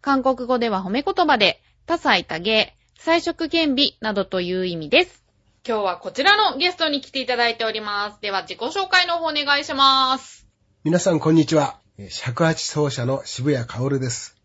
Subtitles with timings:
[0.00, 5.24] 韓国語では褒め言葉で、多彩多芸、彩色兼美などという意味です。
[5.66, 8.20] 今日はこちらのゲストに来ていただいております。
[8.20, 10.46] では自己紹介の方お願いします。
[10.84, 11.78] 皆さん、こんにちは。
[11.98, 14.36] えー尺八奏者の渋谷薫です。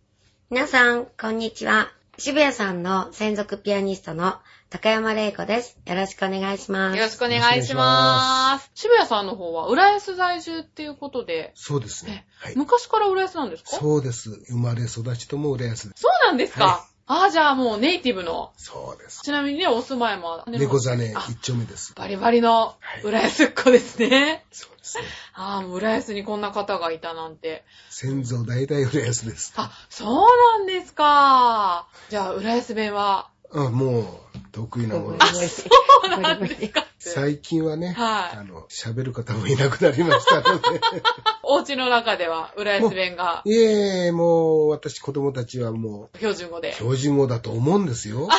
[0.50, 1.92] 皆さん、こんにちは。
[2.18, 4.36] 渋谷さんの専属ピアニストの
[4.72, 5.78] 高山玲子です。
[5.86, 6.98] よろしくお願いします。
[6.98, 8.72] よろしくお願いします。
[8.74, 12.26] 渋谷さんの方は浦安在住っていうことで、そうですね。
[12.40, 12.56] はい。
[12.56, 13.72] 昔から浦安なんですか？
[13.72, 14.30] そうです。
[14.48, 16.02] 生まれ育ちとも浦安です。
[16.02, 18.54] そうなんですか、はああ、じゃあもうネイティブの。
[18.56, 19.24] そうです。
[19.24, 20.46] ちなみにね、お住まいも。
[20.48, 21.94] 猫座ねあ一丁目です。
[21.94, 24.46] バリバリのはい浦安っ子ですね。
[24.54, 25.04] そうですね。
[25.34, 27.66] ああ、もう浦安にこんな方がいたなんて。
[27.90, 29.52] 先祖代々浦安です。
[29.58, 30.16] あ、そう
[30.60, 31.90] なんですか。
[32.10, 33.28] じゃあ、浦安弁は？
[33.54, 35.62] あもう、得意なものあです。
[35.64, 35.70] そ
[36.18, 36.86] うなんですか。
[37.00, 40.82] 最近はね、はいあの、喋る方もいなくなりましたので。
[41.44, 46.74] お家の中では浦安弁がいえいえ、もう、私子供たちはも標準語でう、。
[46.74, 48.30] 標準語だと思うんですよ。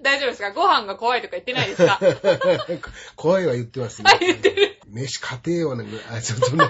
[0.00, 0.52] 大丈夫ですか？
[0.52, 1.98] ご飯が怖いとか言ってないですか？
[2.00, 2.08] は
[2.72, 2.80] い
[3.16, 4.10] 怖いは言ってますね。
[4.14, 4.78] あ言ってる。
[4.88, 5.86] 飯家庭よね。
[6.12, 6.64] あ、ちょっとね。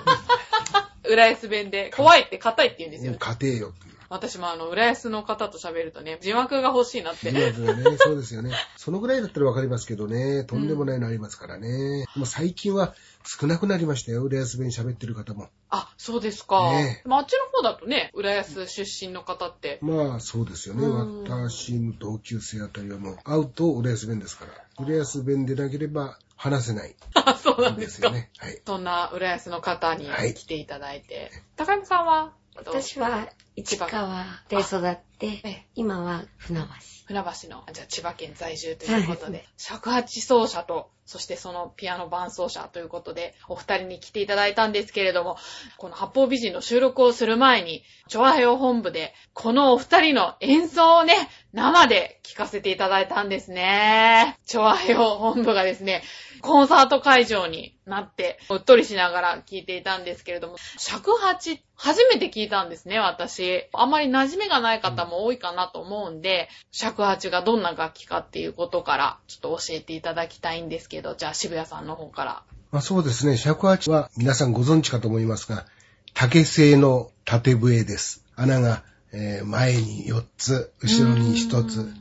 [1.09, 3.19] 浦安弁で、怖いって硬いって言うんですよね。
[3.21, 3.75] 家庭よ。
[4.11, 7.31] 私もあの、浦安の方と喋るとね、字幕が欲しいなって。
[7.31, 8.53] 字幕がね、そうですよね。
[8.77, 12.07] そのぐらいだったらわかりますけどね、とんでもないのありますからね。
[12.15, 15.49] でも最近は少なくなりましたよ、浦安弁喋ってる方も。
[15.69, 16.73] あ、そうですか。
[16.73, 19.79] ねえでもあっちの方だとね、浦安出身の方って。
[19.83, 20.87] まあ、そうですよね。
[20.87, 24.85] うん私の同級生あたりはもう、会うと浦安弁ですから。
[24.85, 28.31] 浦安弁でなければ話せない あ、そうなんんですすよね。
[28.39, 28.63] はい。
[28.65, 31.31] そんな浦安の方にはい来ていただいて。
[31.57, 32.33] 高山さんは？
[32.57, 36.67] 私は市川で育っえてえ、今は船橋。
[37.07, 45.39] 船橋の、じゃあ千葉県在住ということで、尺八奏者と、そしてそのピアノ伴奏者ということで、お二人に来ていただいたんですけれども、
[45.79, 51.15] この八方美人の収録をする前に、チョアヘオ本部で、このお二人の演奏をね、
[51.53, 54.39] 生で聴かせていただいたんですね。
[54.47, 56.03] チョアヘオ本部がですね、
[56.43, 63.48] コンサート会場になって、うっとりしながら聴いていたんですけれども、尺八、初めて聞いたんですね、私。
[63.73, 72.43] あんまり馴染みがない方も多いかなと思うんで、尺八がどんな楽器かっていうことから、ちょっと教えていただきたいんですけど、じゃあ渋谷さんの方から。
[72.71, 75.67] まあそうですね、尺八は皆さんご存知かと思いますが、
[76.15, 78.25] 竹製の縦笛です。
[78.37, 78.83] 穴が、
[79.13, 81.93] えー前に4つ、後ろに1つ。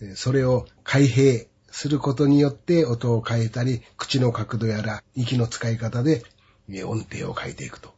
[0.00, 6.22] えーそれを開閉することによって音を変えたり、口の角度やら息の使い方で
[6.70, 7.97] えー音程を変えていくと。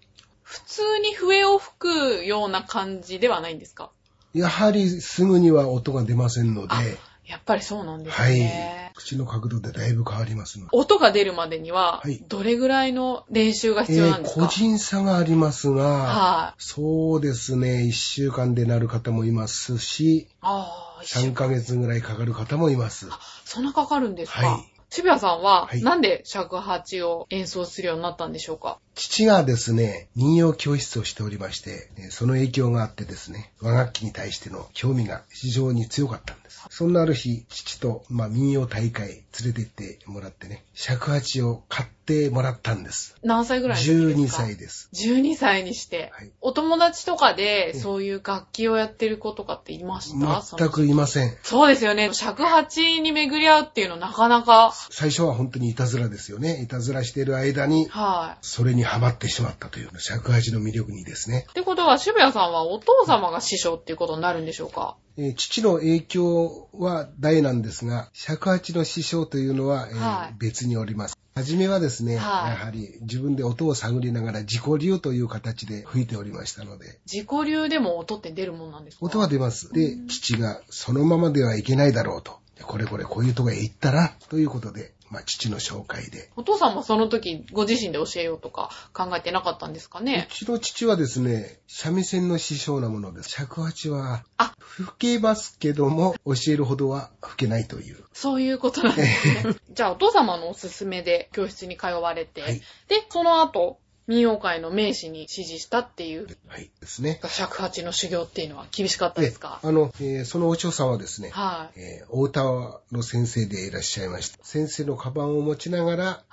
[0.50, 3.92] 普通に笛を吹くような感じではないんですか？
[4.34, 6.82] やはりすぐには音が出ませんので、あ
[7.24, 8.38] やっぱりそうなんですはい。
[8.38, 8.92] ね。。
[8.96, 10.70] 口の角度でだいぶ変わりますので。
[10.72, 16.62] 音が出るまでにははい、どれぐらいの練習がえー必要なんですか、個人差がありますが、はい。
[16.62, 23.06] そうですね、1週間でなる方もいますし、ああ、3ヶ月ぐらいかかる方もいます。
[23.44, 24.72] そんなかかるんですか、はい。
[24.90, 25.82] 渋谷さんは、はい。
[25.82, 28.80] なんで尺八を演奏するようになったんでしょうか？
[29.00, 36.66] 父がですね、民謡教室をしておりまして、えーその影響があってですね、和楽器に対しての興味が非常に強かったんです。
[36.68, 43.16] そんなある日、父と、まあ、民謡大会連れて行ってもらってね、尺八を買ってもらったんです。
[43.22, 44.90] 何歳ぐらいですか？12歳です。
[44.92, 50.42] 12歳にして、はいお友達とかでえそういう楽器をやってる子とかっていました？
[50.58, 51.36] 全くいません。
[51.42, 52.10] そうですよね。
[52.12, 56.60] 尺八に巡り合うっていうのなかなか、最初は本当にいたずらですよね。
[56.62, 58.38] いたずらしている間に、はい。
[58.42, 61.46] それにハマってしまったという尺八の魅力にですね。
[61.48, 64.96] ってことは渋谷さんはお父様が師匠っていうことになるんでしょうか？
[65.16, 71.16] えー父の影響は大なんですが、尺八の師匠というのは、えーはい別におります。
[71.36, 79.06] 初めはですね、はいやはり自分で音を探りながら自己流という形で吹いておりましたので、自己流でも音って出るもんなんですか？
[79.06, 79.72] 音は出ます。
[79.72, 82.40] で、父がそのままではいけないだろうと。
[82.62, 86.30] これこれこういうとこへ行ったら、ということで、まあ父の紹介で。
[86.36, 90.28] お父さんもその時ご自身で教えようとか考えてなかったんですかね？
[90.30, 93.30] うちの父はですね、三味線の師匠なものです。
[93.30, 98.04] 尺八はあ、吹けますけども、教えるほどは吹けないという。
[98.12, 99.56] そういうことなんですね。
[99.72, 103.78] じゃあお父様のおすすめで教室に通われて、はいで、その後、
[104.10, 106.68] 民謡界の名士に指示したっていう、はい。
[106.80, 107.20] ですね。
[107.28, 109.60] 尺八の修行っていうのは厳しかったですか？
[109.62, 111.78] えあの、えーそのお嬢さんはですね、はい。
[111.80, 112.42] えーお歌
[112.90, 114.38] の先生でいらっしゃいました。
[114.42, 116.24] 先生のカバンを持ちながら、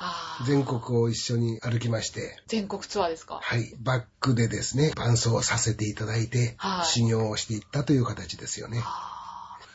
[0.48, 3.40] 全国を一緒に歩きまして、全国ツアーですか？
[3.44, 8.82] はい、バックでですね、伴奏をさせていただいて、はい修行をしていったという形ですよね。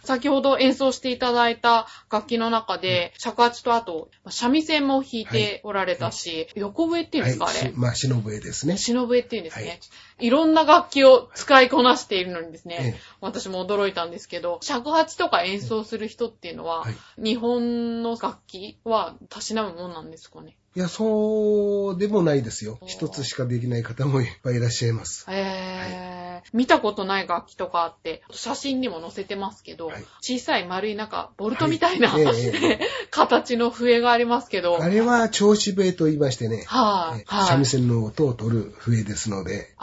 [0.04, 7.70] 先ほど演奏していただいた楽器の中で、尺八とあと、まあ三味線も弾いておられたし、横笛っていうんですか、はい、あれ？
[7.70, 7.74] し。
[7.76, 8.76] まあ、忍笛ですね。
[8.76, 10.30] 篠笛っていうんですね、はいい。
[10.30, 20.56] ろんな楽器を使いこなしているのにですね、ええ私も驚いたんですけど、尺八とか演奏する人っていうのは、はい日本の楽器はたしなむもんなんですかね？
[20.74, 25.26] いや、そうでもないですよ一つしかできない方もいっぱいいらっしゃいます。
[25.28, 26.21] えー
[26.52, 30.04] 見たことない楽器とかあって、写真にも載せてますけど、はい。
[30.20, 32.24] 小さい丸いなんか、ボルトみたいな、はい。
[33.10, 36.64] 形の笛がありますけど、あれは調子笛と言いましてね。
[36.68, 39.74] 三味線の音を取る笛ですので、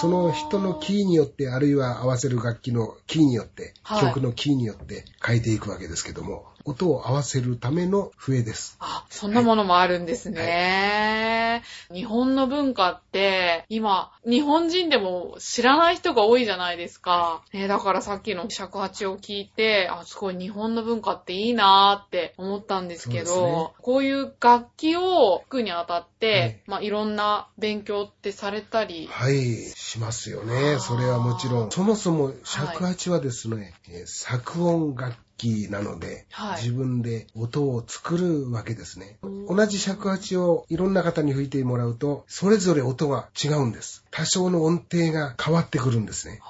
[0.00, 4.00] その人のキーによって、あるいは合わせる楽器のキーによって、はい。
[4.02, 8.76] 曲のキーによって変えていくわけですけども、音を合わせるための笛です。
[8.80, 11.62] あ、そんなものもあるんですね。
[11.92, 17.42] 日本の文化って、今、日本人でも知らない人が多いじゃないですか。
[17.52, 30.78] ね、だからさっきの尺八を聞いて、あ、すごい日本の文化っていいなーって思ったんですけど、ねこういう楽器を吹くにあたって、はいまあ、いろんな勉強ってされたり、はい、しますよね。
[30.78, 31.70] それはもちろん。
[31.70, 39.18] そもそも尺八はですね、えー作音楽器なので、はい自分で音を作るわけですね。
[39.22, 44.04] うん同じ尺八をいろんな方に吹いてもらうと、それぞれ音が違うんです。
[44.10, 46.40] 多少の音程が変わってくるんですね。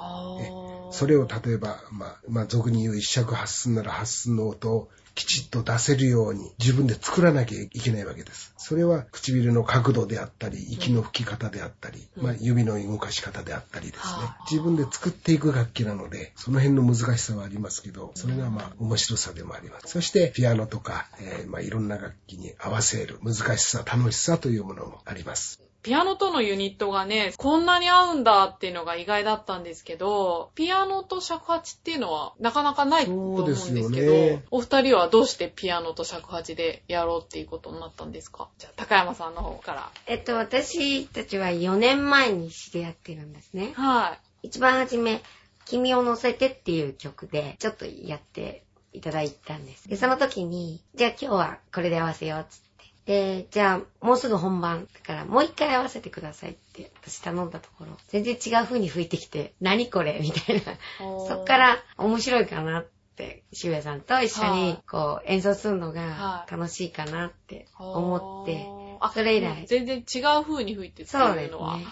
[0.91, 8.53] それを例えば、まあ、まあ、俗に言う一尺八寸なら八寸の音をきちっと出せるように自分で作らなきゃいけないわけです。
[8.57, 14.47] それは唇の角度であったり、息の吹き方であったり、うんまあ、指の動かし方であったりですねはあ。
[14.51, 19.89] 自分で作っていく楽器なので、その辺の難しさはありますけど、それがまあ、面白さでもあります。
[19.89, 25.64] そして、ピアノとか、えーまあ、いろんな楽器に合わせる難しさ、楽しさというものもあります。
[25.85, 38.49] ピアノとのユニットがね、こんなに合うんだっていうのが意外だったんですけど、ピアノと尺八っていうのはなかなかないと思うんですけど、ねお二人はどうしてピアノと尺八でやろうっていうことになったんですか？
[38.59, 39.91] じゃあ、高山さんの方から。
[40.07, 43.75] えっと、私たちは4年前に知り合ってるんですね。
[43.75, 44.47] はい。
[44.47, 45.23] 一番初め、
[45.67, 48.65] 君を乗せてっていう曲で、ちょっとやって
[48.95, 49.87] いただいたんです。
[49.87, 52.74] で、その時に、じゃあ今日はこれで合わせようっつって。
[53.07, 60.63] で、じゃあもうすぐ本番だからもう一回合わせてくださいって私頼んだところ、全然違う風に吹いてきて、何これみたいな。
[60.99, 66.51] そっか、ら面白いかなって、渋谷さんと一緒にこう演奏するのがはい。
[66.51, 68.67] 楽しいかなって思って、
[69.01, 69.67] あそれ以来。
[69.67, 71.85] 全然違う風に吹いてってそうですいうのは、ね。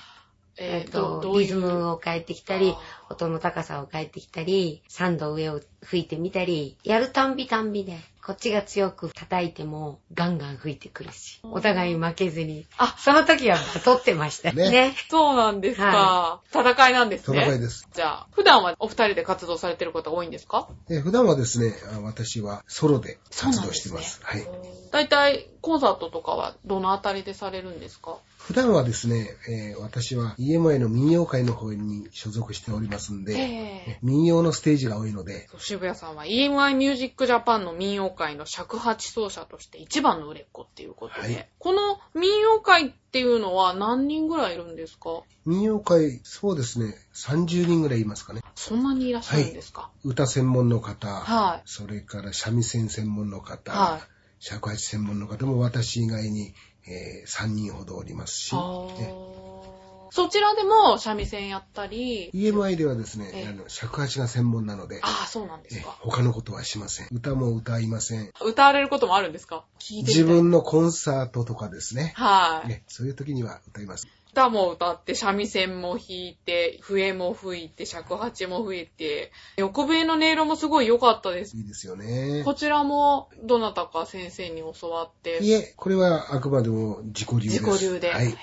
[0.65, 1.41] えっと、どどういう？
[1.43, 12.67] リズムを変えてきたりあ、音の高さを変えてきたり、3度上を吹いてみたり、やるたんびたんびで、こっちが強く叩いてもガンガン吹いてくるし、お互い負けずに。
[12.79, 14.71] あその時は取ってましたね。
[14.71, 17.43] ねそうなんですか、は戦いなんですね。
[17.43, 17.89] 戦いです。
[17.93, 20.69] じゃあ、普段はお二人で活動されてることが多いんですか？
[20.89, 24.21] えー普段はですね、あ私はソロで活動してます。
[24.21, 24.63] そうなんはい。
[24.93, 28.19] 大体、コンサートとかはどのあたりでされるんですか？
[28.47, 41.49] 普段はですね、えー私は EMI の民謡会の方に所属しておりますんで、え民謡のステージが多いので、渋谷さんは EMI ミュージックジャパンの民謡界の尺八奏者として一番の売れっ子っていうことで、はい。
[41.59, 45.23] この民謡界っていうのは何人ぐらいいるんですか？
[45.47, 48.41] 民謡会、そうですね、30人ぐらいいますかね。
[48.57, 49.91] そんなにいらっしゃるんですか？
[50.05, 51.63] 歌専門の方、はい。
[51.67, 54.01] それから三味線専門の方、はい。
[54.41, 56.55] 尺八専門の方も私以外に、
[56.87, 58.55] え3人ほどおりますし、
[60.15, 65.97] そちらでも三味線やったり、EMI ではですね、ええあの尺八が専門なので、ああ、そうなんですえか。
[66.01, 67.09] 他のことはしません。
[67.11, 68.31] 歌も歌いません。
[68.45, 69.65] 歌われることもあるんですか？
[69.81, 72.13] 自分のコンサートとかですね。
[72.17, 72.69] はい。
[72.69, 74.07] ねそういう時には歌います。
[74.33, 81.55] 歌も歌って、三味線も弾いて、笛も吹いて、尺八も吹いて、横笛の音色もすごい良かったです。
[81.57, 82.43] いいですよね。
[82.45, 87.63] こちらも、どなたか先生に教わって、いえ、これはあくまでも自己流です。
[87.63, 88.11] 自己流で。
[88.11, 88.35] はい。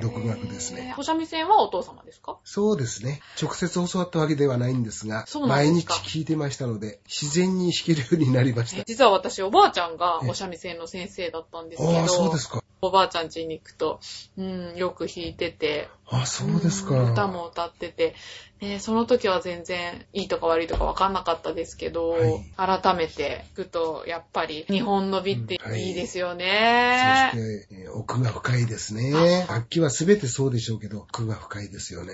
[0.00, 2.38] 独学ですねお三味線はお父様ですか？
[2.44, 3.20] そうですね。
[3.40, 8.82] 直接教わったわけではないんですが、そうなんで毎日聞いてましたので、自然に弾けるようになりました。
[8.84, 12.63] 実は私、おばあちゃんがえお三味線の先生だったんですけど、ああ、そうですか。
[12.86, 14.00] おばあちゃん家に行くと、
[14.36, 16.94] うん、よく弾いてて、あ、そうですか。
[17.00, 18.14] うん歌も歌ってて、
[18.60, 27.30] ね、その時は全然いいとか悪いとか分かんなかったですけど、はい改めて聞くと、やっぱり日本の美ってうんはいいいですよそね。
[27.32, 29.12] して、えー奥が深いですね。
[29.48, 32.12] 楽器は全てそうでしょうけど、奥が深いですよね。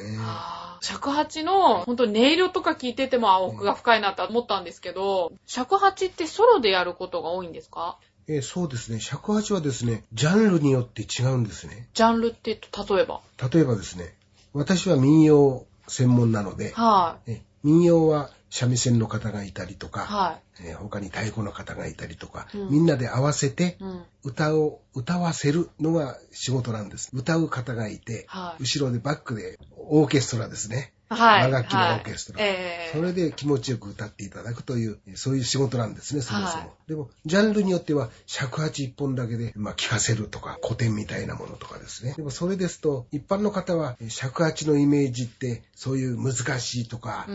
[0.82, 7.98] 尺八の、本当に音色とか聞いててもあ奥が深いなって思ったんですけど、尺八ってソロでやることが多いんですか？
[8.32, 9.00] えーそうですね。
[9.00, 11.88] 尺八はですね、ジャンルによって違うんですね。
[11.94, 13.20] ジャンルって例えば？
[13.52, 14.14] 例えばですね、
[14.52, 19.90] 私は民謡専門なので、はえ民謡は三味線の方がいたりとい。
[19.90, 23.76] か、はえー他に太鼓の方がいたりとか、うんみんなで合わせて。
[24.22, 27.08] 歌を歌わせるのが仕事なんです。
[27.14, 28.62] 歌う方がいて、はい。
[28.62, 30.92] 後ろでバックでオーケストラですね。
[31.10, 31.50] はい。
[31.50, 36.62] 和楽器のオーケストラはいええそれで気持ちよく歌っていただくという、そういう仕事なんですね、そもそも。
[36.62, 42.14] はいでも、ジャンルによっては、尺八一本だけで、まあ、聴かせるとか、古典みたいなものとかですね。
[42.16, 47.26] でも、それですと、一般の方は、尺八のイメージって、そういう難しいとか、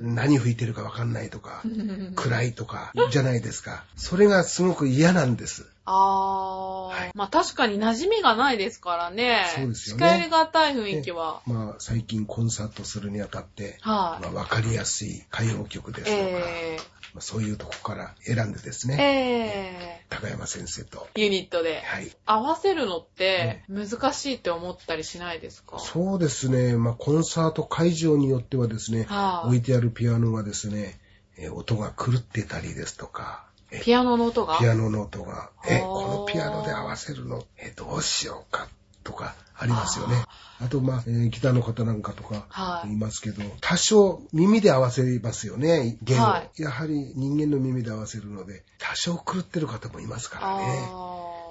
[0.00, 0.14] うん。
[0.14, 1.64] 何吹いてるかわかんないとか、
[2.14, 3.84] 暗 暗いとか、じゃないですか。
[3.96, 5.66] それがすごく嫌なんです。
[5.84, 9.44] あー、はいまあ確かに馴染みがないですからね。
[9.56, 11.42] そうですよね近寄りがたい雰囲気は。
[11.46, 14.22] まあ、最近コンサートするにあたって、はい。
[14.24, 16.76] まあ、わかりやすい歌謡曲ですとか、え
[17.14, 21.80] まあ、そういうとこから選んでですー、ね、え高山先生と、ー、ユニットで。
[21.84, 22.10] はい。
[22.26, 25.78] 合わせるのって難しいって思ったりしないですか？
[25.78, 26.76] そうですね。
[26.76, 31.00] まあ、コンサート会場によってはですね、はい置いてあるピアノがですね、
[31.36, 33.49] えー音が狂ってたりですとか、え
[33.82, 34.58] ピアノの音が？
[34.58, 38.68] ピアノの音が、え、このピアノで合わせるの、え、どうしようか
[39.04, 40.24] とかありますよね。
[40.60, 42.88] あと、まあ、えーギターの方なんかとかはい。
[42.88, 46.24] 言いますけど、多少耳で合わせますよね、弦を。
[46.24, 50.88] はやはり人間の耳で合わせるので、多少狂ってる方もいますからね。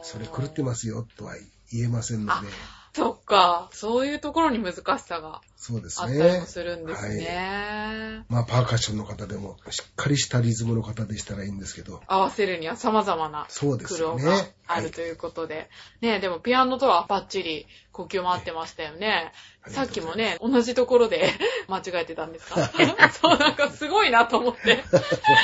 [0.03, 1.33] それ狂ってますよとは
[1.71, 2.47] 言えませんので、
[2.93, 3.69] そっか。
[3.73, 6.45] そういうところに難しさがそうですあったりねも。
[6.45, 8.23] するんですね。
[8.29, 13.45] まあ、パーカッションの方でも、しっかりしたリズムの方でしたらいいんですけど、合わせるには様々な。
[13.59, 15.69] 苦労があはいるということで。
[16.01, 19.33] ねでもピアノとはバッチリ呼吸も合ってましたよね。
[19.67, 21.29] えさっきもね、同じところで
[21.67, 22.65] 間違えてたんですか？
[23.11, 24.83] そう、なんかすごいなと思って。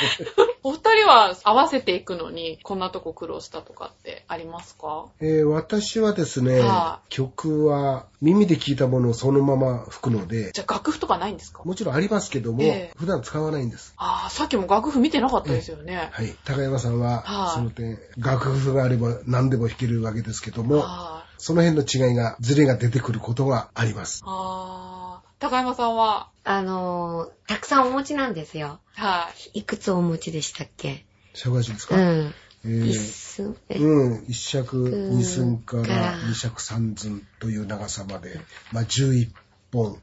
[0.62, 5.06] お二人は合わせていくのに、こんなとこ苦労したとかってありますか？
[5.20, 11.62] えー私はですね、は曲は耳で聴いたものをそのまま吹くので、じゃあ楽譜とかないんですか？
[11.64, 13.94] もちろんありますけども、ええ普段使わないんです。
[13.96, 16.08] ああ、さっきも楽譜見てなかったですよね。
[16.12, 16.34] はい。
[16.44, 21.34] 高山さんは、はいその点、楽譜があれば何でも弾けるわけですけども、はい。
[21.38, 24.22] その辺の違いが、ズレが出てくることがあります。
[24.24, 28.80] ああ、高山さんは、あのー、たくさんお持ちなんですよ。
[28.94, 29.58] はい。
[29.58, 31.04] いくつお持ちでしたっけ？
[31.34, 32.34] 尺八ですか、うん。
[32.66, 38.40] えー一寸、えうん、一尺うん二寸かからら二尺三寸という長さまで、
[38.72, 39.30] まあ11
[39.72, 40.02] 本、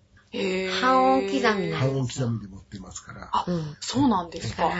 [0.81, 3.29] 半音刻みなんです半音刻みで持ってますから。
[3.31, 3.77] あ、うん。
[3.79, 4.71] そうなんですか。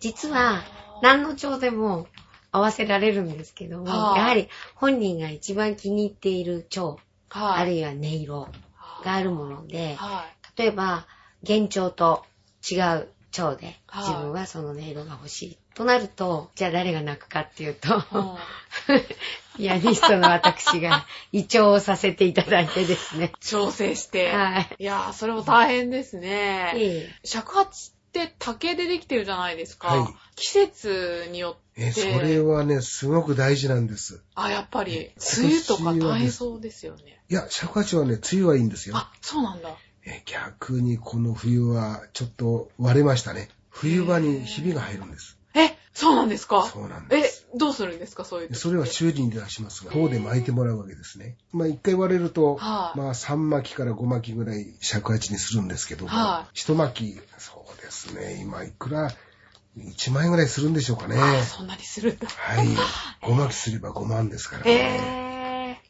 [0.00, 0.62] 実は、
[1.02, 2.06] 何の調でも
[2.52, 7.62] 合わせられるんですけども、はあやはり本人が一番気に入っている調、はい。
[7.62, 8.48] あるいは音色
[9.04, 10.24] があるもので、は
[10.56, 10.60] い。
[10.60, 11.06] 例えば、
[11.42, 12.24] 幻聴と
[12.70, 15.58] 違う調で、はい自分はその音色が欲しい。
[15.74, 18.36] となると、じゃあ誰が泣くかっていうと、うん
[19.56, 23.32] ピアニストの私が 胃調をさせていただいてですね。
[23.40, 24.32] 調整して。
[24.32, 24.76] はい。
[24.80, 26.72] いやー、それも大変ですいね。
[26.74, 29.88] えい尺八って竹でできてるじゃないですか。
[29.88, 31.82] はい季節によって。
[31.82, 34.20] え、それはね、すごく大事なんです。
[34.34, 37.22] あ、やっぱり、え梅雨とか大変そうですよね。
[37.28, 38.96] いや、尺八はね、梅雨はいいんですよ。
[38.96, 39.76] あ、そうなんだ。
[40.04, 43.48] え逆にこの冬はちょっと割れましたね。
[43.70, 45.38] 冬場にひびが入るんです。
[45.96, 46.64] え、そうなんですか？
[46.64, 48.24] そうなんでえす。、どうするんですか？
[48.24, 51.36] そういうそれは修理に出しますが、塔で巻いてもらうわけですね。
[51.52, 59.10] まあ一回割れると、はいまあ3巻きから5巻きぐらい尺八にするんですけども、はい一巻き、そうですね、今いくら、
[59.78, 61.16] 1万円ぐらいするんでしょうかね。
[61.18, 62.26] あ、そんなにするんだ。
[62.28, 62.66] はい。
[63.22, 64.72] 5巻きすれば5万ですからね。
[64.72, 65.23] えー、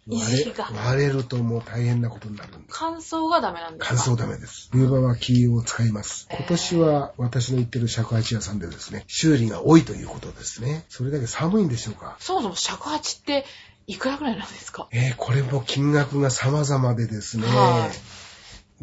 [0.07, 0.65] 意割れ識が。
[0.87, 2.65] 割れるともう大変なことになるんです。
[2.71, 3.95] 乾燥がダメなんですか？
[4.05, 4.69] 乾燥ダメです。
[4.73, 6.29] 冬場は木を使います。
[6.31, 10.85] 今年は私の行ってる尺八屋さんでですね、修理が多いということですね。
[10.89, 12.17] それだけ寒いんでしょうか？
[12.21, 13.45] そもそも尺八って
[13.87, 14.89] いくらぐらいなんですか？
[14.93, 17.97] えーこれも金額が様々でですね、はい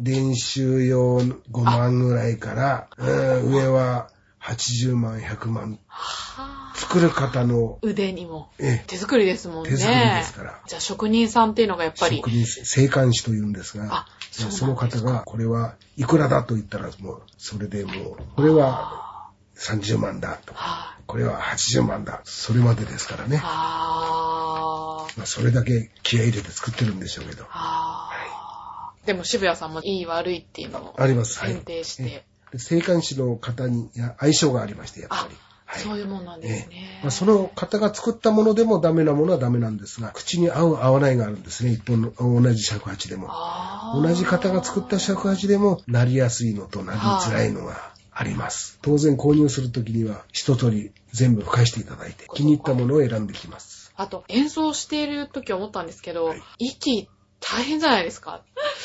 [0.02, 3.04] 練習用5万ぐらいから、う
[3.50, 4.08] ん上は
[4.40, 5.78] 80万、100万。
[5.86, 6.51] はぁ
[6.92, 8.50] 作る方の、腕にも。
[8.58, 9.70] え手作りですもんね。
[9.70, 12.30] 手作りですからじゃあ職人さんっていうのがやっぱり職。
[12.30, 22.20] 人、生還師というんですがあ、その方が、これはいくらだと言ったら、もう、それでもう、これは30万だとか、はこれは80万だ。
[22.24, 23.40] それまでですからね。
[23.42, 25.06] あ。
[25.16, 27.46] まあ、それだけ気合い入れて作ってるんでしょうけど。
[27.50, 31.40] あーでも渋谷さんもいい悪いっていうのをあります。
[31.40, 31.62] はい選。
[31.62, 35.36] 定して、えで性感師の方に相性がありまして、やっぱり。
[35.72, 37.00] はいそういうもんなんですえね。
[37.02, 41.72] まあ、その方が作ったものでもダメなものはダメなんですが、口に合う合わないがあるんですね。
[41.72, 43.30] 一本の同じ尺八でも。
[43.94, 48.78] 同じ方が作った尺八でも、なりやすいのとなりづらいのがあります。
[48.82, 53.94] 当然購入するときには、一通り全部吹かしていただいて、気に入ったものを選んできます。
[53.96, 57.08] あと、演奏している時思ったんですけど、はい息
[57.42, 58.40] 大変じゃないですか。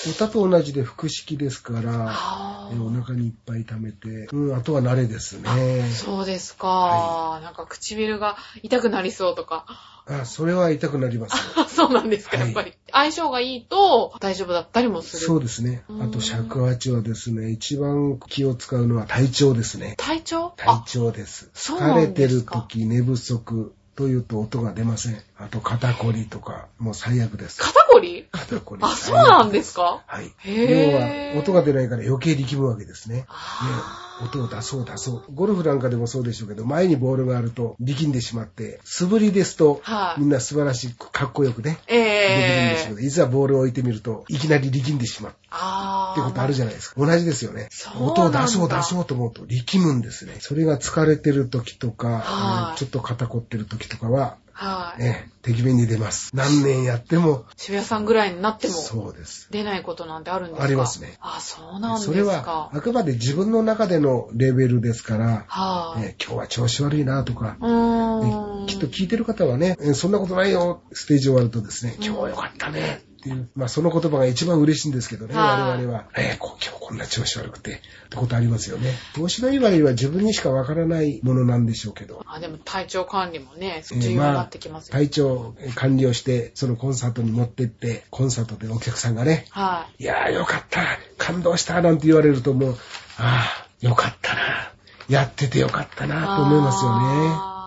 [0.10, 5.90] 歌と同じで腹式ですから、お腹にいっぱい溜めて、うん、あとは慣れですね。
[5.94, 9.66] そうですか、はなんか唇が痛くなりそうとか。
[10.10, 11.36] あ、それは痛くなります。
[11.56, 12.74] あそうなんですか、はいやっぱり。
[12.92, 15.26] 相性がいいと大丈夫だったりもする。
[15.26, 15.84] そうですね。
[16.02, 19.96] あと尺八はですね、一番気を使うのは体調ですね。
[19.98, 20.54] 体調？
[20.56, 21.50] 体あ、調です。
[21.54, 25.18] 疲れてる時、寝不足というと音が出ません。
[25.38, 27.60] あと肩こりとか、もう最悪です。
[27.60, 28.28] 肩こり？
[28.32, 28.82] 肩こり。
[28.84, 30.04] あ、そうなんですか？
[30.06, 30.32] はい。
[30.46, 30.92] 要
[31.36, 33.18] は、音が出ないから余計力むわけですね。
[33.18, 35.24] ねあー音を出そう出そう。
[35.34, 47.06] ゴルフなんかでもそうでしょうけど、前にボールがあると力んでしまって、素振りですと、はいみんな素晴らしく、かっこよくね、できるんでええすけど、いざボールを置いてみると、いきなり力んでしまうあってことあるじゃないですか。
[47.06, 47.70] 同じですよね。
[48.00, 50.38] 音を出そう出そうと思うと力むんですね。
[50.40, 56.36] それが疲れてる時とか、はいちょっと肩こってる時とかは、はい、ね、敵面に出ます。
[56.36, 59.48] 何年やっても、渋谷さんぐらいになってもそうです。
[59.52, 60.64] 出ないことなんてあるんですか？
[60.64, 61.18] ありますね。
[61.22, 62.14] あ、そうなんですか。
[62.14, 67.56] それは、あくまで自分の中でのレベルですから、はい、ね今日は調子悪いなとか。
[67.60, 77.76] ねきっと聞いてる方はね、えそんなことないよ、ステージ終わるとですね、今日はよかったね、っていう、まあその言葉が一番嬉しいんですけどね、はい我々は、えー今日こんな調子悪くて、っ
[78.10, 78.94] てことありますよね。
[79.16, 85.06] 調子のいい悪いは自分にしかわからないものなんでしょうけど、あ、でも体調管理もね、えー重要になってきますよね。
[85.06, 90.04] 体調管理をして、そのコンサートに持ってって、コンサートでお客さんがね、はい。
[90.04, 90.82] いやーよかった、
[91.18, 92.78] 感動した、なんて言われるともう、
[93.18, 94.72] ああ、よかったな、
[95.10, 97.58] やっててよかったな、と思いますよね。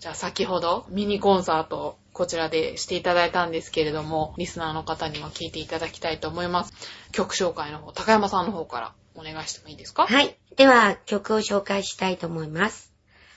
[0.00, 6.72] じゃあ先ほどミニコンサートをこちらでしていただいたんですけれども、リスナーの方にも聞いていただきたいと思います。
[7.12, 10.08] 曲紹介の方、高山さんの方からお願いしてもいいですか？
[10.08, 10.36] はい。
[10.56, 12.92] では、曲を紹介したいと思います。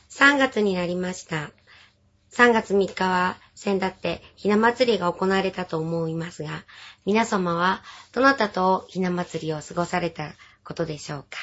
[0.09, 1.51] 3月になりました。
[2.33, 6.63] 3月3日は、先だって、ひな祭りが行われたと思いますが、
[7.05, 11.37] 皆様は、どなたとひな祭りを過ごされたことでしょうか？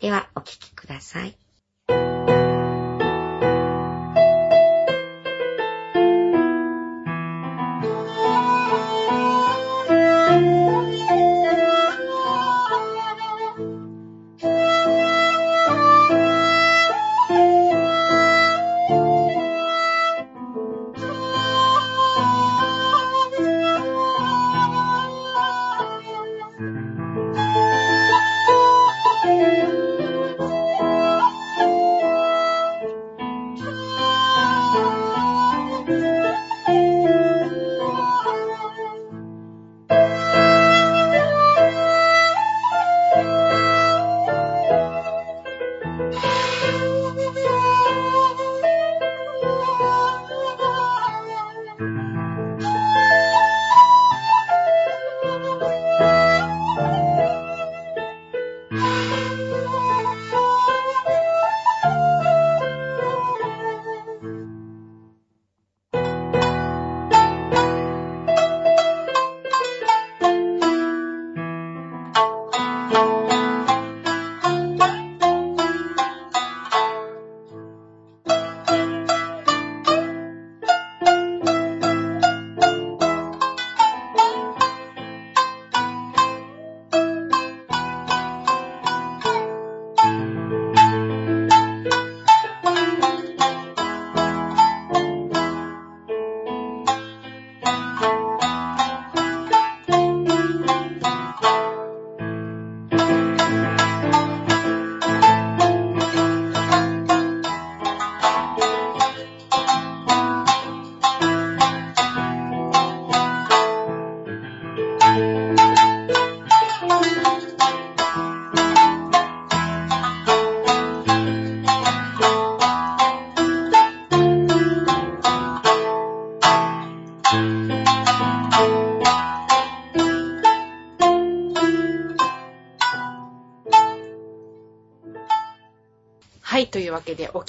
[0.00, 1.36] では、お聴きください。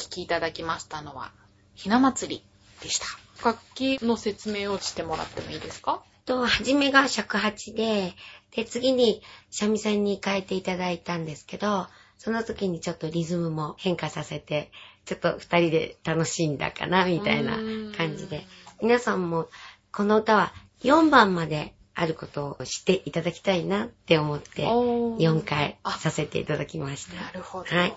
[0.10, 1.32] 聴きいただきましたのは、
[1.76, 2.44] ひな祭り
[2.82, 3.06] でした。
[3.46, 6.02] 楽器の説明をしてもらってもいいですか？
[6.26, 8.14] と、はじめが尺八で、
[8.56, 14.72] で、次に三味線に変えていただいたんですけど、その時にちょっとリズムも変化させて、
[15.06, 17.56] ちょっと二人で楽しんだかな、みたいな
[17.96, 18.46] 感じで。
[18.82, 19.48] 皆さんも、
[19.94, 27.16] この歌は4番まであることを知っていただきたいなって思って、4回させていただきました。
[27.22, 27.76] なるほど。
[27.76, 27.94] はい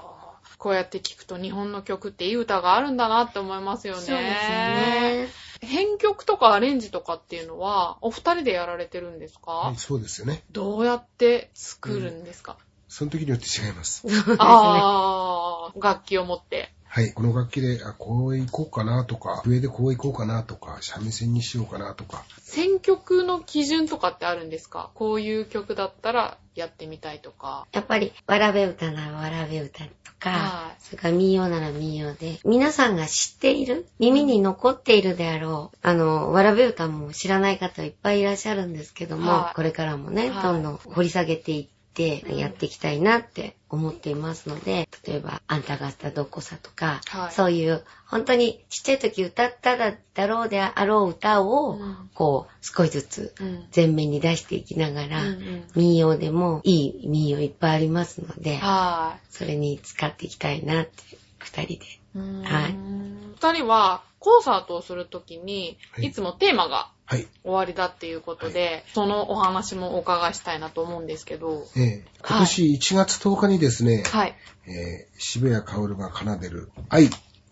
[0.62, 4.01] こうやって聞くと日本の曲っていい歌があるんだなって思いますよね。
[4.01, 5.29] そうですよね。
[5.61, 10.44] 編曲とかアレンジとかっていうのは、お二人でやられてるんですか、はいそうですよね。
[10.53, 14.07] どうやって作るんですか、その時によって違います。
[14.38, 16.71] あー、楽器を持って。
[16.94, 17.14] はい。
[17.14, 22.22] この楽器で、あ、こう行こうかなとか、上でこう行こうかなとか、三味線にしようかなとか。
[22.42, 24.90] 選曲の基準とかってあるんですか？
[24.92, 27.66] こういう曲だったらやってみたいとか。
[27.72, 47.33] やっぱり、わらべ歌ならわらべ歌とか、はいそれから民謡なら民謡で、皆さんが知っている、耳に残っているであろう、あの、わらべ歌も知らない方いっぱいいらっしゃるんですけども、はいこれからもね、はいどんどん掘り下げていって、やっていきたいなって思っていますので、例えば、あんたがあったどっこさとか、はい。
[47.33, 52.11] そういう、本当にちっちゃい時歌っただろうであろう歌を、うん。
[52.14, 53.66] こう、少しずつうん。
[53.74, 55.64] 前面に出していきながら、うんうん。
[55.74, 60.92] 民謡でもいい民謡いっぱいありますので、はそれに使っていきたいなって、
[61.38, 62.48] 二人で。
[62.48, 62.74] はい。
[62.74, 66.07] 二人はコンサートをするときに、はい。
[66.07, 67.29] いつもテーマがはい。
[67.44, 71.66] 終わりだっていうことで、そのお話もお伺いしたいなと思うんですけど。
[71.77, 74.35] ええ今年1月10日にですね、はい。
[74.66, 77.11] えー渋谷薫が奏でる愛、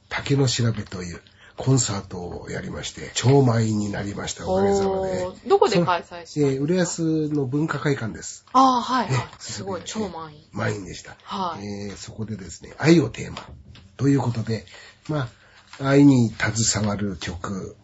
[0.09, 1.21] 竹の調べという
[1.59, 5.27] コンサートをやりまして、超満員になりました、おかげさまで。
[5.47, 8.47] どこで開催しえー、浦安の文化会館です。
[8.55, 9.29] ああ、はい、はいえ。
[9.41, 10.41] すごい、超満員。
[10.53, 11.19] 満員でした。
[11.23, 13.47] はいえーそこでですね、愛をテーマ
[13.99, 14.65] ということで、
[15.11, 15.29] ま
[15.79, 17.77] あ、愛に携わる曲、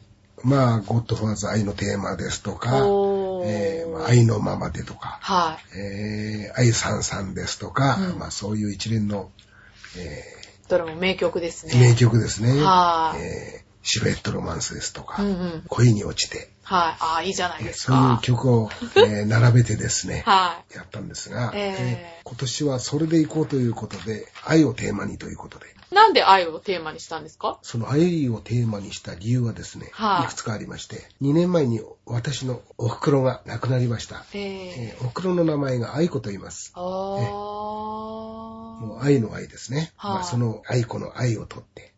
[0.46, 9.30] まあ、ゴッドファーザー愛のテーマですとか、えーまあ愛のままでとか、はえー愛さんさんですとか、うんまあそういう一連の、
[9.98, 10.22] え
[10.66, 10.68] い。
[10.68, 11.94] どれも名曲ですー名ね。
[11.96, 12.50] 曲ですね。
[12.62, 15.62] はいえーシルエットロマンスですとか、うんうん。
[15.68, 16.96] 恋に落ちて、はい。
[16.98, 18.20] ああ、いいじゃないですそういうか。
[18.20, 25.68] 曲を、えー 並べてですね、はやったんですが、えー今年はそれでいこうということで、愛をテーマにということで、い。
[25.90, 27.58] なんで愛をテーマにしたんですか？
[27.62, 34.24] その愛をテーマにした理由はですね、はいいくつかありまして、2年前に私のお袋が亡くなりました。
[34.32, 36.72] えええーお袋の名前が愛子と言います。
[36.74, 36.80] あ
[38.80, 39.92] もう愛の愛ですね。
[39.96, 41.92] はいまあ、その愛子の愛を取って。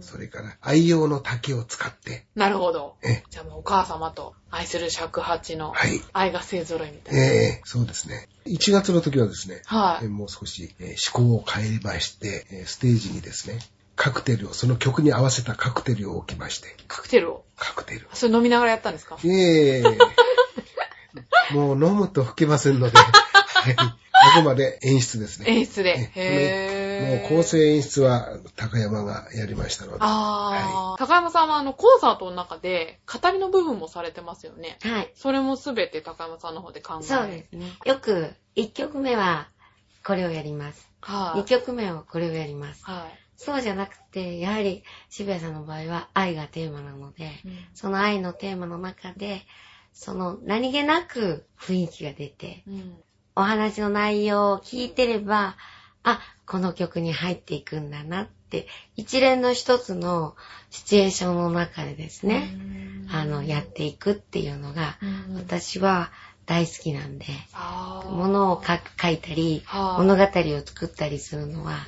[0.00, 2.96] それから愛用の竹を使って、なるほど。
[3.02, 7.24] えじゃあもうお母様と愛する尺八のはい愛が勢揃いみたいな。
[7.24, 8.28] えーそうですね。
[8.46, 13.58] 1月の時はですね、はいえーもう少し、えー思考を変えまして、えーステージにですね、
[13.96, 17.44] カクテルを、その曲に合わせたカクテルを置きまして、カクテルを？
[17.56, 18.08] カクテル。
[18.14, 19.18] それ飲みながらやったんですか？
[19.24, 19.84] ええ
[21.52, 23.02] もう飲むと吹けませんので、は
[23.70, 23.76] い
[24.22, 25.46] あくまで演出ですね。
[25.50, 26.10] 演出で。
[26.14, 26.79] へー。
[27.06, 34.78] えもう構成演出は高山がやりましたので、ああ、高山さんはあのコンサートの中で語りの部分もされてますよね。
[34.82, 35.12] はい。
[35.14, 37.66] それもすべて高山さんの方で考えそうですね。
[37.84, 39.48] よく、1曲目は
[40.04, 40.90] これをやります。
[41.00, 41.40] はい。
[41.40, 42.84] 2曲目はこれをやります。
[42.84, 43.18] はい。
[43.36, 49.46] そうじゃなくて、やはり渋谷さんの場合は愛がテーマなので、うんその愛のテーマの中で、
[49.92, 53.02] その何気なく雰囲気が出て、うん。
[53.36, 55.56] お話の内容を聞いてれば、
[56.02, 60.34] あ、この曲に入っていくんだなって、一連の一つの
[60.70, 62.56] シチュエーションの中でですね、
[63.10, 66.10] あの、やっていくっていうのが、うん私は
[66.46, 67.26] 大好きなんで、
[68.10, 71.78] 物を書いたり、はい物語を作ったりするのは、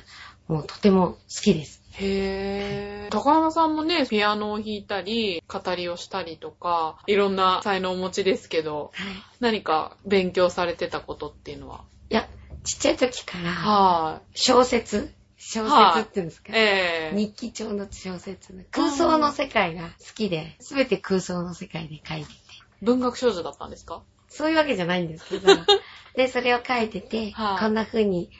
[0.47, 1.81] もうとても好きです。
[1.93, 3.11] へー。
[3.11, 9.15] 高山さんもね、ピアノを弾いたり、語りをしたりとか、いろんな才能をお持ちですけど、はい。
[9.39, 11.81] 何か勉強されてたことっていうのは？
[12.09, 12.27] いや、
[12.63, 15.13] ちっちゃい時から、は小説？
[15.37, 16.55] 小はい説っていうんですか、い。
[16.55, 17.17] ええ。
[17.17, 18.63] 日記帳の小説の。
[18.71, 22.33] 空想の世界が好きで、すべて空想の世界で書いてて。
[22.81, 24.03] 文学少女だったんですか？
[24.29, 25.47] そういうわけじゃないんですけど、
[26.15, 27.59] で、それを書いてて、はい。
[27.59, 28.31] こんな風に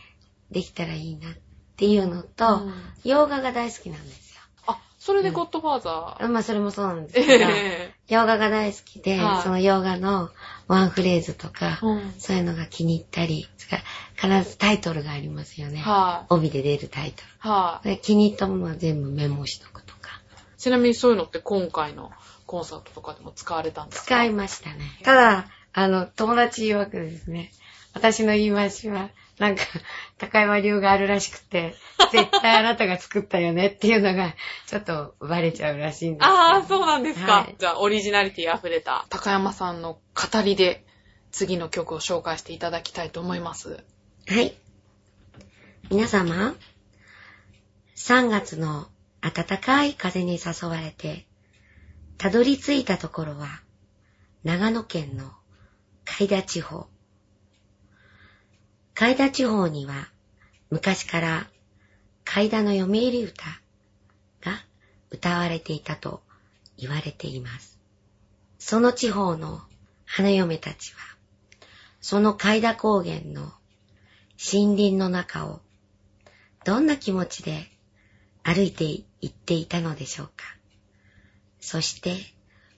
[0.52, 1.34] できたらいいなっ
[1.76, 2.74] ていうのと、うん。
[3.04, 4.33] 洋画が大好きなんです
[5.06, 6.28] それでゴッドファーザー。
[6.30, 10.30] まあ、それもそうなんですえけど、え洋画が大好きで、はいその洋画の
[10.68, 13.50] ワンフレーズとか、うんそういうのが気に入ったり、
[14.16, 15.82] 必ずタイトルがありますよね。
[15.82, 17.28] は帯で出るタイトル。
[17.28, 17.52] い。
[17.52, 17.88] はい。
[17.90, 20.22] で気に入ったものは全部メモしとくとか。
[20.58, 22.12] ちなみにそういうのって今回の
[22.46, 24.06] コンサートとかでも使われたんですか？
[24.06, 24.80] 使いましたね。
[25.04, 27.52] ただ、あの、友達曰くですね、
[27.94, 29.64] 私の言い回しは、なんか、
[30.20, 31.76] 高山流があるらしくて、
[32.12, 34.36] 絶対あなたが作ったよねっていうのが、
[34.68, 37.32] ちょっとバレちゃうらしいんですけどああ、そうなんですか。
[37.32, 40.86] はいじゃあ、オリジナリティ溢れた高山さんの語りで、
[41.32, 43.84] 次の曲を紹介していただきたいと思います。
[44.28, 44.56] はい。
[45.90, 46.56] 皆様、
[47.96, 48.88] 3月の
[49.22, 51.26] 暖かい風に誘われて、
[52.18, 53.48] たどり着いたところは、
[54.44, 55.32] 長野県の
[56.06, 56.93] 海田地方。
[58.96, 60.10] 海田地方には、
[60.70, 61.50] 昔から
[62.26, 63.44] 海田の読売歌
[64.42, 64.64] が
[65.10, 66.22] 歌われていたと
[66.78, 67.80] 言われています。
[68.60, 69.62] その地方の
[70.06, 71.00] 花嫁たちは、
[72.02, 73.52] その海田高原の
[74.38, 75.62] 森林の中を
[76.64, 77.72] どんな気持ちで
[78.44, 80.46] 歩いて行っていたのでしょうか。
[81.60, 82.18] そして、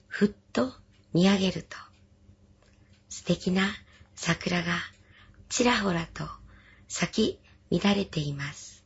[0.06, 0.72] ふっと
[1.12, 1.76] 見上げると、
[3.10, 3.68] 素敵な
[4.14, 4.72] 桜が
[5.48, 6.24] ちらほらと
[6.88, 7.38] 咲
[7.70, 8.84] き乱れています。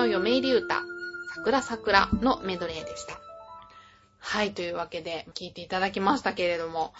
[0.00, 0.82] の嫁入り歌、
[1.34, 3.20] 桜桜のメドレーでした。
[4.18, 6.94] はい、というわけで、聞いていただきましたけれども、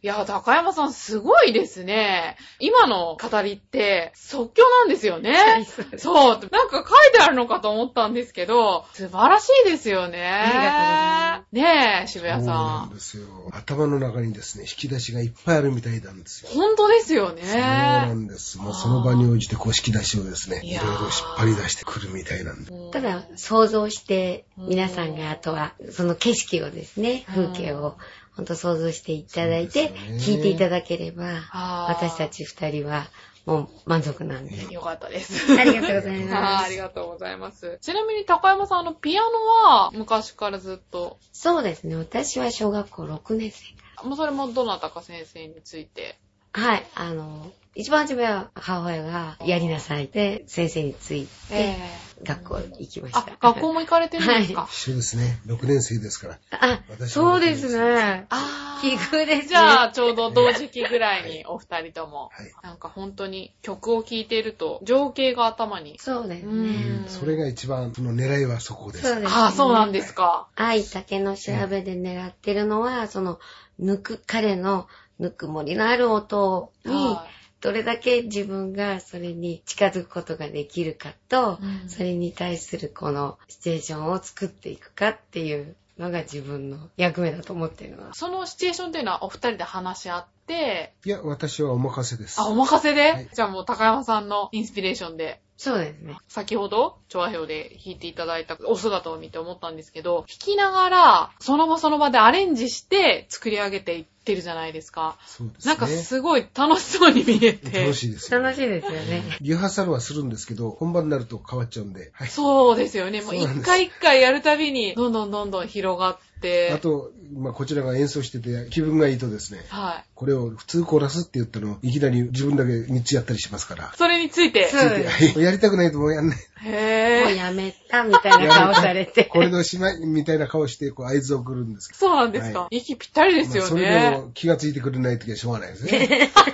[0.00, 2.36] いや、高山さんすごいですね。
[2.60, 5.66] 今の語りって即興なんですよね。
[5.98, 6.38] そう。
[6.52, 10.24] なんか書いてあるのかと思ったんですけど、素晴らしいですよね。
[10.24, 11.02] ありがとうござい
[11.40, 12.90] ますねえ、渋谷そうなさん。
[12.90, 13.26] んですよ。
[13.52, 16.50] 頭の中にですね、引き出しがいっぱいあるみたいなんですよ。
[16.54, 17.42] 本当ですよね。
[17.42, 18.58] そうなんです。
[18.58, 22.70] もうその場に応じてこう引き出しをですね、いろいろ引っ張り出してくるみたいなんで。
[22.70, 27.96] うんただ、想像して、皆さんがあとは、その景色をですね、うん風景を、
[28.38, 29.88] ほんと想像していただいて、
[30.20, 31.42] 聞いていただければ、
[31.88, 33.08] 私たち二人は、
[33.46, 34.72] もう満足なんで。
[34.72, 35.58] よかったです。
[35.58, 37.78] ありがとうございます はありがとうございます。
[37.80, 39.28] ちなみに高山さん、あの、ピアノ
[39.74, 46.16] は昔からずっと、そうですね、私は小学校6年生かもうそれもどなたか先生について。
[46.52, 46.62] ら。
[46.62, 51.76] はい、あの、一番初めは母親がやりなさいで、先生について、え
[52.24, 55.38] 学校行きましあた。、学校も行かれてるんですか、一緒ですね。
[55.46, 56.38] 6年生ですから。
[56.50, 58.26] あ、私そうですね。
[58.30, 59.46] あ奇遇ですね。
[59.46, 62.50] じゃあ、ちょうど同時期ぐらいにお二人とも、はい。
[62.64, 66.00] なんか本当に曲を聴いていると、情景が頭に。
[66.00, 67.08] そうですうんね。
[67.08, 69.04] それが一番、その狙いはそこです。
[69.04, 69.40] そうですね。
[69.40, 70.48] ああ、そうなんですか。
[70.56, 73.38] 愛竹の調べで狙ってるのは、その、
[73.80, 74.88] 抜く、彼の
[75.20, 77.28] ぬくもりのある音に、は
[77.60, 81.88] どれだけ自分がそれに近づくことができるかと、うん。
[81.88, 88.08] それに対するこのシチュエーションを作っていくかっていうのが自分の役目だと思ってるの。
[88.08, 88.14] は。
[88.14, 92.40] そのシチュエーションっていうのはお二人で話し合って、いや、私はお任せです。
[92.40, 93.28] あ、お任せで、はい。
[93.32, 96.16] じゃあもう高山さんのインスピレーションで、そうですね。
[96.28, 105.18] 先ほど、調和表で弾いていただいたお姿を見て思ったんですけど、弾きながら、その場その場でアレンジして作り上げていってるじゃないですか。
[105.26, 105.74] そうですね。
[105.74, 107.82] なんかすごい楽しそうに見えて。
[107.82, 108.40] 楽しいですよ。
[108.40, 109.36] 楽しいですよね。
[109.40, 112.12] リハーサルはするんですけど、本番になると変わっちゃうんで。
[112.12, 112.28] はい。
[112.28, 113.20] そうですよね。
[113.20, 116.27] もう一回一回やるたびに、どんどんどんどん広がって。
[116.72, 120.04] あと、まあ、こちらが演奏してて気分がいいとですね、はい。
[120.14, 123.92] これを普通コーラスって言ったのをいきなり自分だけ3つやったりしますから。
[123.96, 124.68] それについて。
[124.68, 125.34] そうです。
[125.34, 126.38] はいやりたくないともうやんない。
[126.64, 126.97] へぇー。
[127.30, 129.24] やめたみたいな顔されて。
[129.24, 134.10] これのしまいみたいな顔して、こう合図を送るんですけそうなんですか、は息ぴったりですよまあそれでね。
[134.18, 136.30] も気がついてくれないときはしょうがないですね。
[136.34, 136.44] は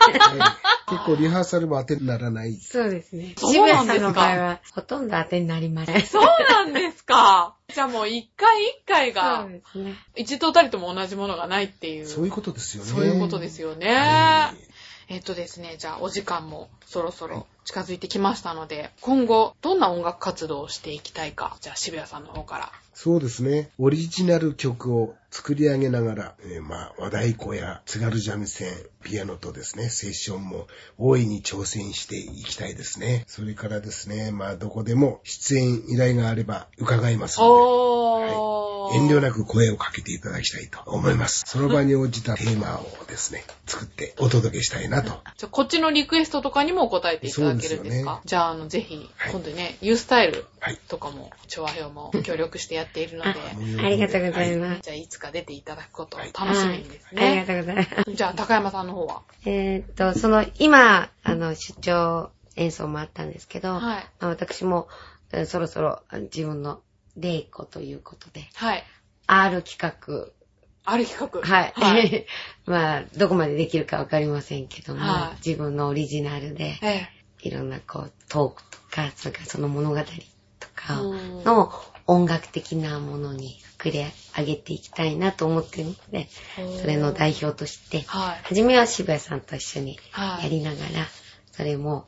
[0.60, 2.56] い結構リハーサルも当てにならない。
[2.56, 3.34] そうですね。
[3.38, 6.02] そう渋なんですか谷さんの場合は、ほとんど当てになりません。
[6.02, 7.56] そうなんですか。
[7.72, 9.48] じゃあもう一回一回が。
[10.14, 12.06] 一度たりとも同じものがないっていう。
[12.06, 12.90] そういうことですよね。
[12.90, 13.94] そういうことですよね。
[13.94, 14.74] はい
[15.06, 22.72] えっとですね、じゃあお時間もそろそろ近づいてきましたので、今後どんな音楽活動をしていきたいか、じゃあ渋谷さんの方から。
[22.94, 23.70] そうですね。
[23.78, 33.24] オリジナル曲を作り上げながら、えーまあ、和太鼓や津軽三味線、ピアノとですね、セッションも大いに挑戦していきたいですね。
[33.26, 38.26] それからですね、まあ、どこでも出演依頼があれば伺いますのおー。
[38.28, 41.44] で、遠慮なく声をかけていただきたいと思います。
[41.46, 45.08] その場に応じたテーマをですね、作ってお届けしたいなと。
[45.36, 48.14] じゃあこっちのリクエストとかにも答えていただけるんですか？
[48.16, 50.78] ねじゃあ、あの、ぜひ、はい今度ね、ユースタイルはい。
[50.88, 54.80] とかも、調和表も協力してやっているので、ありがとうございます。
[54.82, 57.40] じゃあ、いつか出ていただくことをはい楽しみにですはいありね。
[57.42, 58.12] がとうございます。
[58.14, 59.22] じゃあ、高山さんの方は？
[59.46, 64.06] えーっと、その、今、あの、出張演奏もあったんですけど、はい。
[64.20, 64.88] まあ私も、
[65.32, 66.80] えーそろそろあ自分の
[67.18, 68.84] 稽古ということで、はい。
[69.26, 70.28] R 企画、
[70.84, 71.40] ある企画。
[71.40, 71.72] はい。
[71.74, 72.26] はい。
[72.66, 77.08] まあ、どこまでできるかわかりませんけども、はい自分のオリジナルで、ええ。
[77.42, 80.04] いろんなこう、トークとか、それからその物語と
[80.74, 81.72] かうんの
[82.06, 86.28] 音楽的なものに膨れ上げていきたいなと思っているので、
[86.80, 88.42] それの代表として、はい。
[88.42, 91.06] はじめは渋谷さんと一緒にはいやりながら、
[91.52, 92.06] それも、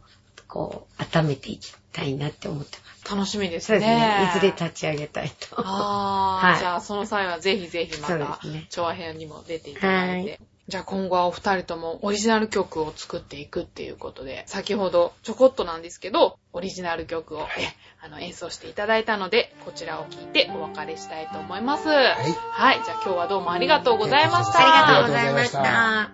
[0.49, 3.15] こう、温めていきたいなって思ってます。
[3.15, 3.81] 楽しみですそうね。
[3.81, 4.31] ですね。
[4.37, 5.59] いずれ立ち上げたいと。
[5.59, 10.31] ああ、 はいじゃあその際はぜひぜひまた調和編にも出ていただいて。
[10.31, 17.73] はいじゃあ今後はお二人ともオリジナル曲を作っていくっていうことで、先ほどちょこっとなんですけど、オリジナル曲を、え
[18.03, 21.87] あの演奏していただいたので、こちらを聴いてお別れしたいと思います。
[21.87, 22.17] はい。
[22.51, 22.83] はい。
[22.85, 24.59] じゃあ今日はどうもありがとうございました。
[24.59, 26.11] ありがとうございました。